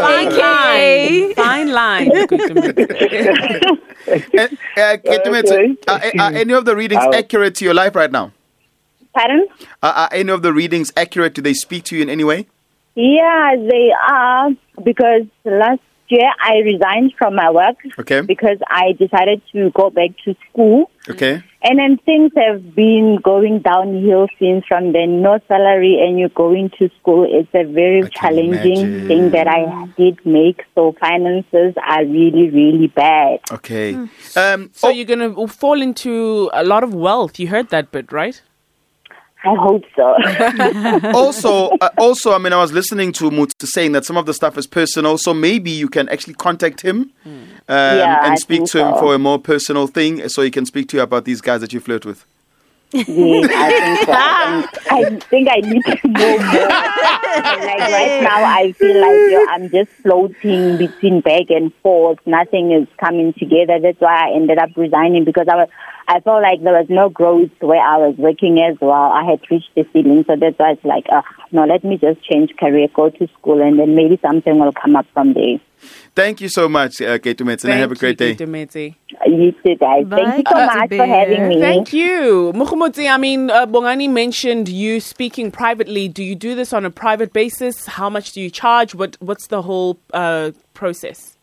fine 0.00 0.30
line, 0.38 1.34
fine 1.34 1.72
line. 1.72 2.10
Kitumete. 2.26 3.78
And, 4.06 4.58
uh, 4.76 4.96
Ketumetse, 5.02 5.76
are, 5.88 6.00
are 6.20 6.32
any 6.32 6.52
of 6.54 6.64
the 6.64 6.76
readings 6.76 7.02
I'll- 7.02 7.14
accurate 7.14 7.56
to 7.56 7.64
your 7.64 7.74
life 7.74 7.94
right 7.96 8.10
now? 8.10 8.32
Pardon? 9.16 9.46
Are, 9.82 9.92
are 10.02 10.08
any 10.12 10.30
of 10.30 10.42
the 10.42 10.52
readings 10.52 10.92
accurate? 10.96 11.32
Do 11.34 11.40
they 11.40 11.54
speak 11.54 11.84
to 11.84 11.96
you 11.96 12.02
in 12.02 12.10
any 12.10 12.22
way? 12.24 12.46
Yeah, 12.94 13.56
they 13.56 13.90
are 14.10 14.50
because 14.84 15.22
last 15.44 15.80
year 16.08 16.30
I 16.40 16.58
resigned 16.58 17.14
from 17.18 17.34
my 17.34 17.50
work 17.50 17.76
Okay. 17.98 18.20
because 18.20 18.58
I 18.68 18.92
decided 18.92 19.40
to 19.52 19.70
go 19.70 19.88
back 19.90 20.10
to 20.24 20.36
school. 20.50 20.90
Okay. 21.08 21.42
And 21.62 21.78
then 21.80 21.96
things 22.06 22.30
have 22.36 22.74
been 22.76 23.16
going 23.22 23.58
downhill 23.60 24.28
since 24.38 24.64
from 24.66 24.92
then. 24.92 25.20
No 25.22 25.40
salary 25.48 25.98
and 26.00 26.18
you're 26.18 26.28
going 26.28 26.70
to 26.78 26.88
school. 27.00 27.26
It's 27.28 27.48
a 27.54 27.64
very 27.64 28.08
challenging 28.10 28.78
imagine. 28.78 29.08
thing 29.08 29.30
that 29.30 29.48
I 29.48 29.86
did 29.96 30.24
make. 30.24 30.62
So 30.74 30.92
finances 31.00 31.74
are 31.84 32.04
really, 32.04 32.50
really 32.50 32.86
bad. 32.86 33.40
Okay. 33.50 33.94
Um, 34.36 34.70
So 34.72 34.88
oh, 34.88 34.90
you're 34.90 35.06
gonna 35.06 35.48
fall 35.48 35.82
into 35.82 36.50
a 36.52 36.62
lot 36.64 36.84
of 36.84 36.94
wealth. 36.94 37.38
You 37.40 37.48
heard 37.48 37.70
that 37.70 37.90
bit, 37.90 38.12
right? 38.12 38.40
I 39.46 39.54
hope 39.54 39.84
so. 39.94 41.10
also, 41.14 41.68
uh, 41.80 41.88
also, 41.98 42.32
I 42.32 42.38
mean, 42.38 42.52
I 42.52 42.56
was 42.56 42.72
listening 42.72 43.12
to 43.12 43.30
Mutsi 43.30 43.66
saying 43.66 43.92
that 43.92 44.04
some 44.04 44.16
of 44.16 44.26
the 44.26 44.34
stuff 44.34 44.58
is 44.58 44.66
personal, 44.66 45.18
so 45.18 45.32
maybe 45.32 45.70
you 45.70 45.88
can 45.88 46.08
actually 46.08 46.34
contact 46.34 46.80
him 46.80 47.12
um, 47.24 47.48
Yeah, 47.68 48.24
and 48.24 48.32
I 48.32 48.36
speak 48.36 48.64
to 48.66 48.78
him 48.78 48.94
so. 48.94 49.00
for 49.00 49.14
a 49.14 49.18
more 49.18 49.38
personal 49.38 49.86
thing, 49.86 50.28
so 50.28 50.42
he 50.42 50.50
can 50.50 50.66
speak 50.66 50.88
to 50.90 50.96
you 50.96 51.02
about 51.02 51.24
these 51.24 51.40
guys 51.40 51.60
that 51.60 51.72
you 51.72 51.80
flirt 51.80 52.04
with. 52.04 52.24
Yes, 52.92 53.50
I 53.52 53.70
think 53.80 54.06
so. 54.06 54.94
I 54.94 55.18
think 55.28 55.48
I 55.50 55.56
need 55.56 55.84
to 55.84 56.08
know 56.08 56.38
more. 56.38 56.68
like 56.68 57.80
right 57.80 58.20
now, 58.22 58.44
I 58.44 58.72
feel 58.72 59.00
like 59.00 59.30
yo, 59.32 59.46
I'm 59.48 59.70
just 59.70 59.90
floating 60.02 60.78
between 60.78 61.20
back 61.20 61.50
and 61.50 61.74
forth. 61.82 62.18
Nothing 62.26 62.72
is 62.72 62.86
coming 62.98 63.32
together. 63.34 63.80
That's 63.80 64.00
why 64.00 64.28
I 64.28 64.34
ended 64.34 64.58
up 64.58 64.70
resigning 64.76 65.24
because 65.24 65.48
I 65.48 65.56
was, 65.56 65.68
I 66.08 66.20
felt 66.20 66.42
like 66.42 66.62
there 66.62 66.72
was 66.78 66.86
no 66.88 67.08
growth 67.08 67.50
where 67.60 67.80
I 67.80 67.96
was 67.98 68.16
working 68.16 68.60
as 68.60 68.76
well. 68.80 68.92
I 69.12 69.24
had 69.24 69.40
reached 69.50 69.74
the 69.74 69.86
ceiling, 69.92 70.24
so 70.26 70.36
that's 70.36 70.58
why 70.58 70.72
it's 70.72 70.84
like, 70.84 71.06
uh, 71.10 71.22
no, 71.50 71.64
let 71.64 71.82
me 71.82 71.98
just 71.98 72.22
change 72.22 72.56
career, 72.56 72.88
go 72.94 73.10
to 73.10 73.28
school, 73.38 73.60
and 73.60 73.78
then 73.78 73.96
maybe 73.96 74.16
something 74.22 74.58
will 74.58 74.72
come 74.72 74.94
up 74.94 75.06
from 75.12 75.32
there. 75.34 75.58
Thank 76.16 76.40
you 76.40 76.48
so 76.48 76.66
much, 76.66 77.02
uh, 77.02 77.18
Ketumetse, 77.18 77.64
and 77.64 77.74
have 77.74 77.92
a 77.92 77.94
great 77.94 78.16
day. 78.16 78.34
Kitumete. 78.34 78.94
You 79.26 79.52
too, 79.52 79.76
guys. 79.76 80.06
Bye, 80.06 80.16
Thank 80.16 80.48
you 80.48 80.56
so 80.56 80.66
much 80.66 80.88
for 80.88 81.06
having 81.06 81.48
me. 81.48 81.60
Thank 81.60 81.92
you. 81.92 82.52
Mukhumutsi, 82.54 83.10
I 83.12 83.18
mean, 83.18 83.50
uh, 83.50 83.66
Bongani 83.66 84.08
mentioned 84.08 84.66
you 84.66 84.98
speaking 84.98 85.50
privately. 85.50 86.08
Do 86.08 86.24
you 86.24 86.34
do 86.34 86.54
this 86.54 86.72
on 86.72 86.86
a 86.86 86.90
private 86.90 87.34
basis? 87.34 87.84
How 87.84 88.08
much 88.08 88.32
do 88.32 88.40
you 88.40 88.48
charge? 88.48 88.94
What 88.94 89.18
What's 89.20 89.48
the 89.48 89.60
whole 89.60 89.98
uh, 90.14 90.52
process? 90.72 91.36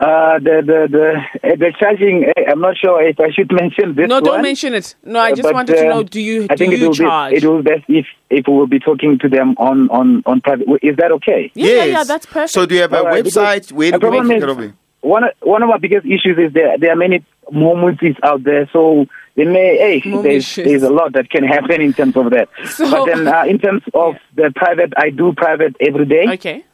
Uh, 0.00 0.38
the 0.38 0.62
the 0.64 0.88
the 0.96 1.50
uh, 1.50 1.56
the 1.56 1.72
charging. 1.78 2.32
I'm 2.48 2.60
not 2.60 2.76
sure 2.76 3.02
if 3.02 3.18
I 3.20 3.30
should 3.30 3.50
mention 3.62 3.94
this. 3.94 4.08
no, 4.08 4.20
don't 4.20 4.34
one. 4.34 4.42
mention 4.42 4.74
it. 4.74 4.94
No, 5.04 5.18
I 5.20 5.32
Uh, 5.32 5.36
just 5.36 5.42
but, 5.42 5.54
wanted 5.54 5.76
to 5.76 5.86
uh, 5.86 5.90
know, 5.90 6.02
do 6.02 6.20
you, 6.20 6.44
I 6.50 6.54
do 6.54 6.56
think 6.56 6.72
it 6.74 6.80
will 6.86 6.94
charge? 6.94 7.30
be 7.32 7.36
it 7.38 7.44
will 7.44 7.62
be 7.62 7.70
best 7.72 7.84
if 7.88 8.06
if 8.30 8.46
we 8.48 8.54
will 8.54 8.66
be 8.66 8.80
talking 8.80 9.18
to 9.18 9.28
them 9.28 9.54
on 9.58 9.88
on 9.90 10.22
on 10.26 10.40
private. 10.40 10.66
Is 10.82 10.96
that 10.96 11.12
okay? 11.12 11.50
yeah, 11.54 11.66
yeah, 11.74 11.84
yeah, 11.84 12.04
that's 12.04 12.26
perfect. 12.26 12.50
So, 12.50 12.66
do 12.66 12.74
you 12.74 12.80
have 12.82 12.92
a 12.92 12.98
All 12.98 13.04
right, 13.04 13.24
website? 13.24 13.70
Where 13.72 13.90
the 13.92 13.98
do 13.98 14.06
you 14.06 14.10
problem 14.12 14.28
make 14.28 14.42
is- 14.42 14.70
it? 14.70 14.74
One 15.00 15.22
of- 15.24 15.34
one 15.42 15.62
of 15.62 15.70
our 15.70 15.78
biggest 15.78 16.06
issues 16.06 16.36
is 16.38 16.52
there 16.52 16.76
there 16.78 16.90
are 16.94 16.96
many 16.96 17.24
moments 17.52 18.02
out 18.24 18.42
there, 18.42 18.68
so 18.72 19.06
they 19.36 19.44
may 19.44 19.76
hey 19.78 20.00
there's, 20.22 20.56
there's 20.56 20.82
a 20.82 20.90
lot 20.90 21.12
that 21.12 21.30
can 21.30 21.44
happen 21.44 21.80
in 21.80 21.92
terms 21.92 22.16
of 22.16 22.30
that. 22.30 22.48
So- 22.76 22.90
but 22.90 23.04
then 23.06 23.28
uh, 23.28 23.44
in 23.46 23.58
terms 23.60 23.82
of 23.94 24.16
the 24.34 24.52
private, 24.56 24.92
I 24.96 25.10
do 25.10 25.32
private 25.34 25.76
every 25.80 26.04
day 26.06 26.24
okay. 26.34 26.64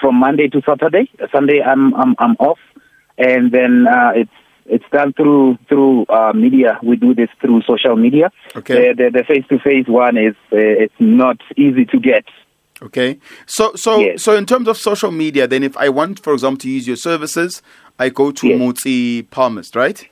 from 0.00 0.14
Monday 0.16 0.46
to 0.48 0.62
Saturday. 0.68 1.10
Sunday 1.32 1.60
I'm 1.62 1.92
I'm 1.94 2.14
I'm 2.18 2.34
off, 2.38 2.60
and 3.18 3.50
then 3.50 3.86
uh, 3.88 4.12
it's 4.14 4.30
it's 4.66 4.84
done 4.90 5.12
through 5.12 5.58
through 5.68 6.06
uh, 6.08 6.32
media. 6.34 6.78
We 6.82 6.96
do 6.96 7.14
this 7.14 7.28
through 7.40 7.62
social 7.62 7.96
media. 7.96 8.30
Okay. 8.56 8.92
The 8.92 9.10
the 9.10 9.24
face 9.24 9.44
to 9.48 9.58
face 9.58 9.86
one 9.86 10.16
is 10.16 10.34
uh, 10.52 10.56
it's 10.56 10.94
not 10.98 11.38
easy 11.56 11.84
to 11.86 11.98
get. 11.98 12.24
Okay. 12.82 13.18
So, 13.46 13.72
so, 13.76 14.00
Yes. 14.00 14.22
so, 14.22 14.36
in 14.36 14.46
terms 14.46 14.66
of 14.68 14.76
social 14.76 15.10
media, 15.10 15.46
then, 15.46 15.62
if 15.62 15.76
I 15.76 15.88
want, 15.88 16.20
for 16.22 16.32
example, 16.32 16.58
to 16.58 16.68
use 16.68 16.86
your 16.86 16.96
services, 16.96 17.62
I 17.98 18.08
go 18.08 18.32
to 18.32 18.48
Yes. 18.48 18.60
Mutsi 18.60 19.30
Palmist, 19.30 19.76
right? 19.76 20.06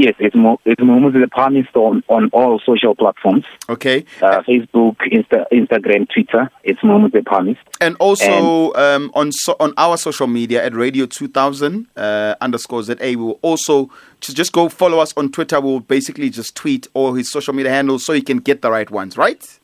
Yes, 0.00 0.14
it's 0.18 0.34
mo- 0.34 0.58
it's 0.64 0.80
Momuzi 0.80 1.20
the 1.20 1.28
Palmist 1.28 1.76
on 1.76 2.02
on 2.08 2.30
all 2.32 2.58
social 2.60 2.94
platforms. 2.94 3.44
Okay. 3.68 4.06
Uh, 4.22 4.40
Facebook, 4.40 4.96
Insta, 5.12 5.44
Instagram, 5.52 6.08
Twitter. 6.08 6.50
It's 6.64 6.80
Momuzi 6.80 7.12
the 7.12 7.22
Palmist. 7.22 7.60
And 7.82 7.96
also 7.96 8.72
um, 8.76 9.10
on 9.12 9.30
so, 9.30 9.56
on 9.60 9.74
our 9.76 9.98
social 9.98 10.26
media 10.26 10.64
at 10.64 10.74
Radio 10.74 11.04
2000 11.04 11.86
uh, 11.98 12.34
underscore 12.40 12.82
ZA, 12.82 12.96
we 12.98 13.16
will 13.16 13.38
also 13.42 13.90
just, 14.20 14.52
go 14.52 14.70
follow 14.70 15.00
us 15.00 15.12
on 15.18 15.30
Twitter. 15.30 15.60
We'll 15.60 15.80
basically 15.80 16.30
just 16.30 16.54
tweet 16.54 16.88
all 16.94 17.12
his 17.12 17.30
social 17.30 17.52
media 17.52 17.70
handles 17.70 18.02
so 18.06 18.14
you 18.14 18.22
can 18.22 18.38
get 18.38 18.62
the 18.62 18.70
right 18.70 18.90
ones, 18.90 19.18
right? 19.18 19.58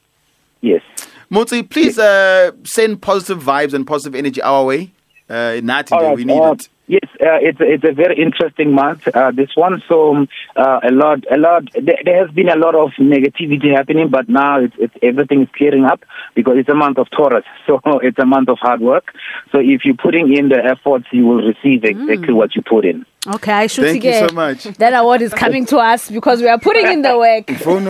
Yes. 0.60 0.82
Motsi, 1.30 1.66
please 1.66 1.98
uh, 1.98 2.50
send 2.62 3.00
positive 3.00 3.42
vibes 3.42 3.72
and 3.72 3.86
positive 3.86 4.14
energy 4.14 4.42
our 4.42 4.66
way. 4.66 4.92
Uh, 5.30 5.60
Nati, 5.62 5.94
right, 5.94 6.14
we 6.14 6.26
need 6.26 6.42
it. 6.42 6.68
Yes, 6.88 7.04
uh, 7.20 7.38
it's 7.42 7.58
it's 7.60 7.82
a 7.84 7.92
very 7.92 8.16
interesting 8.16 8.72
month. 8.72 9.08
Uh, 9.08 9.32
this 9.32 9.50
one, 9.56 9.82
so 9.88 10.14
um, 10.14 10.28
uh, 10.54 10.80
a 10.84 10.92
lot, 10.92 11.24
a 11.30 11.36
lot. 11.36 11.64
There, 11.72 11.98
there 12.04 12.24
has 12.24 12.32
been 12.32 12.48
a 12.48 12.54
lot 12.56 12.76
of 12.76 12.92
negativity 12.92 13.74
happening, 13.74 14.08
but 14.08 14.28
now 14.28 14.60
it's, 14.60 14.74
it's 14.78 14.94
everything 15.02 15.42
is 15.42 15.48
clearing 15.56 15.84
up 15.84 16.04
because 16.36 16.58
it's 16.58 16.68
a 16.68 16.74
month 16.74 16.98
of 16.98 17.10
Taurus. 17.10 17.44
So 17.66 17.80
it's 17.98 18.18
a 18.20 18.24
month 18.24 18.48
of 18.48 18.58
hard 18.58 18.80
work. 18.80 19.12
So 19.50 19.58
if 19.58 19.84
you're 19.84 19.96
putting 19.96 20.32
in 20.32 20.48
the 20.48 20.64
efforts, 20.64 21.06
you 21.10 21.26
will 21.26 21.42
receive 21.42 21.82
exactly 21.82 22.32
what 22.32 22.54
you 22.54 22.62
put 22.62 22.84
in. 22.84 23.04
Okay, 23.26 23.52
I 23.52 23.66
should 23.66 23.86
Thank 23.86 23.96
you 23.96 24.10
get 24.12 24.28
so 24.28 24.34
much. 24.34 24.64
that 24.78 24.92
award 24.94 25.22
is 25.22 25.34
coming 25.34 25.66
to 25.66 25.78
us 25.78 26.08
because 26.08 26.40
we 26.40 26.48
are 26.48 26.60
putting 26.60 26.86
in 26.86 27.02
the 27.02 27.18
work. 27.18 27.50
For. 27.58 27.80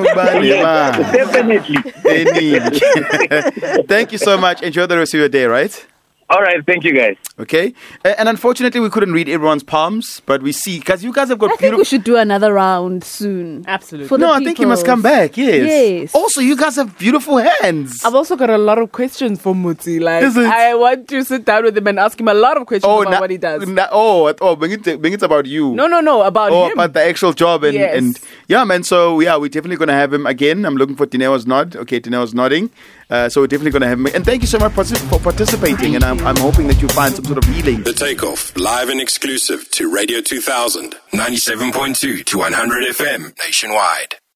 Definitely. 1.12 1.76
Thank 3.86 4.12
you 4.12 4.18
so 4.18 4.38
much. 4.38 4.62
Enjoy 4.62 4.86
the 4.86 4.96
rest 4.96 5.12
of 5.12 5.20
your 5.20 5.28
day, 5.28 5.44
right? 5.44 5.86
All 6.28 6.42
right, 6.42 6.64
thank 6.66 6.82
you 6.82 6.92
guys. 6.92 7.16
Okay, 7.38 7.72
and 8.04 8.28
unfortunately 8.28 8.80
we 8.80 8.90
couldn't 8.90 9.12
read 9.12 9.28
everyone's 9.28 9.62
palms, 9.62 10.20
but 10.26 10.42
we 10.42 10.50
see 10.50 10.80
because 10.80 11.04
you 11.04 11.12
guys 11.12 11.28
have 11.28 11.38
got 11.38 11.52
I 11.52 11.56
think 11.56 11.76
we 11.76 11.84
should 11.84 12.02
do 12.02 12.16
another 12.16 12.52
round 12.52 13.04
soon. 13.04 13.64
Absolutely. 13.68 14.08
For 14.08 14.18
the 14.18 14.26
no, 14.26 14.32
I 14.32 14.40
think 14.42 14.58
you 14.58 14.66
must 14.66 14.84
come 14.84 15.02
back. 15.02 15.36
Yes. 15.36 15.68
Yes. 15.68 16.14
Also, 16.16 16.40
you 16.40 16.56
guys 16.56 16.74
have 16.76 16.98
beautiful 16.98 17.36
hands. 17.38 18.04
I've 18.04 18.16
also 18.16 18.34
got 18.34 18.50
a 18.50 18.58
lot 18.58 18.78
of 18.78 18.90
questions 18.90 19.40
for 19.40 19.54
Mutsi. 19.54 20.00
Like, 20.00 20.24
Is 20.24 20.36
it? 20.36 20.46
I 20.46 20.74
want 20.74 21.06
to 21.10 21.22
sit 21.22 21.44
down 21.44 21.62
with 21.62 21.78
him 21.78 21.86
and 21.86 22.00
ask 22.00 22.18
him 22.18 22.26
a 22.26 22.34
lot 22.34 22.56
of 22.56 22.66
questions 22.66 22.90
oh, 22.90 23.02
about 23.02 23.10
na- 23.12 23.20
what 23.20 23.30
he 23.30 23.36
does. 23.38 23.64
na- 23.68 23.86
oh, 23.92 24.34
oh, 24.40 24.56
bring 24.56 24.72
it, 24.72 25.00
bring 25.00 25.12
it 25.12 25.22
about 25.22 25.46
you. 25.46 25.74
no, 25.76 25.86
no, 25.86 26.00
no, 26.00 26.22
about 26.22 26.50
Oh, 26.50 26.66
him. 26.66 26.72
about 26.72 26.92
the 26.94 27.04
actual 27.04 27.34
job 27.34 27.62
and, 27.62 27.74
Yes. 27.74 27.96
and 27.96 28.18
yeah, 28.48 28.64
man. 28.64 28.82
So 28.82 29.20
yeah, 29.20 29.36
we're 29.36 29.48
definitely 29.48 29.76
gonna 29.76 29.92
have 29.92 30.12
him 30.12 30.26
again. 30.26 30.64
I'm 30.64 30.74
looking 30.76 30.96
for 30.96 31.06
Tineo's 31.06 31.46
nod. 31.46 31.76
Okay, 31.76 32.00
Tineo's 32.00 32.34
nodding. 32.34 32.70
Uh, 33.08 33.28
so 33.28 33.40
we're 33.40 33.46
definitely 33.46 33.70
gonna 33.70 33.88
have 33.88 33.98
him. 33.98 34.06
And 34.06 34.24
thank 34.24 34.42
you 34.42 34.48
so 34.48 34.58
much 34.58 34.72
for 34.72 35.18
participating. 35.20 35.94
and 35.94 36.04
I'm, 36.04 36.18
I'm 36.26 36.36
hoping 36.36 36.66
that 36.68 36.82
you 36.82 36.88
find 36.88 37.14
some 37.14 37.24
sort 37.24 37.38
of 37.38 37.44
healing. 37.44 37.82
The 37.82 37.92
Takeoff, 37.92 38.56
live 38.56 38.88
and 38.88 39.00
exclusive 39.00 39.70
to 39.72 39.92
Radio 39.92 40.20
2000, 40.20 40.96
97.2 41.12 42.24
to 42.24 42.38
100 42.38 42.84
FM 42.94 43.38
nationwide. 43.38 44.16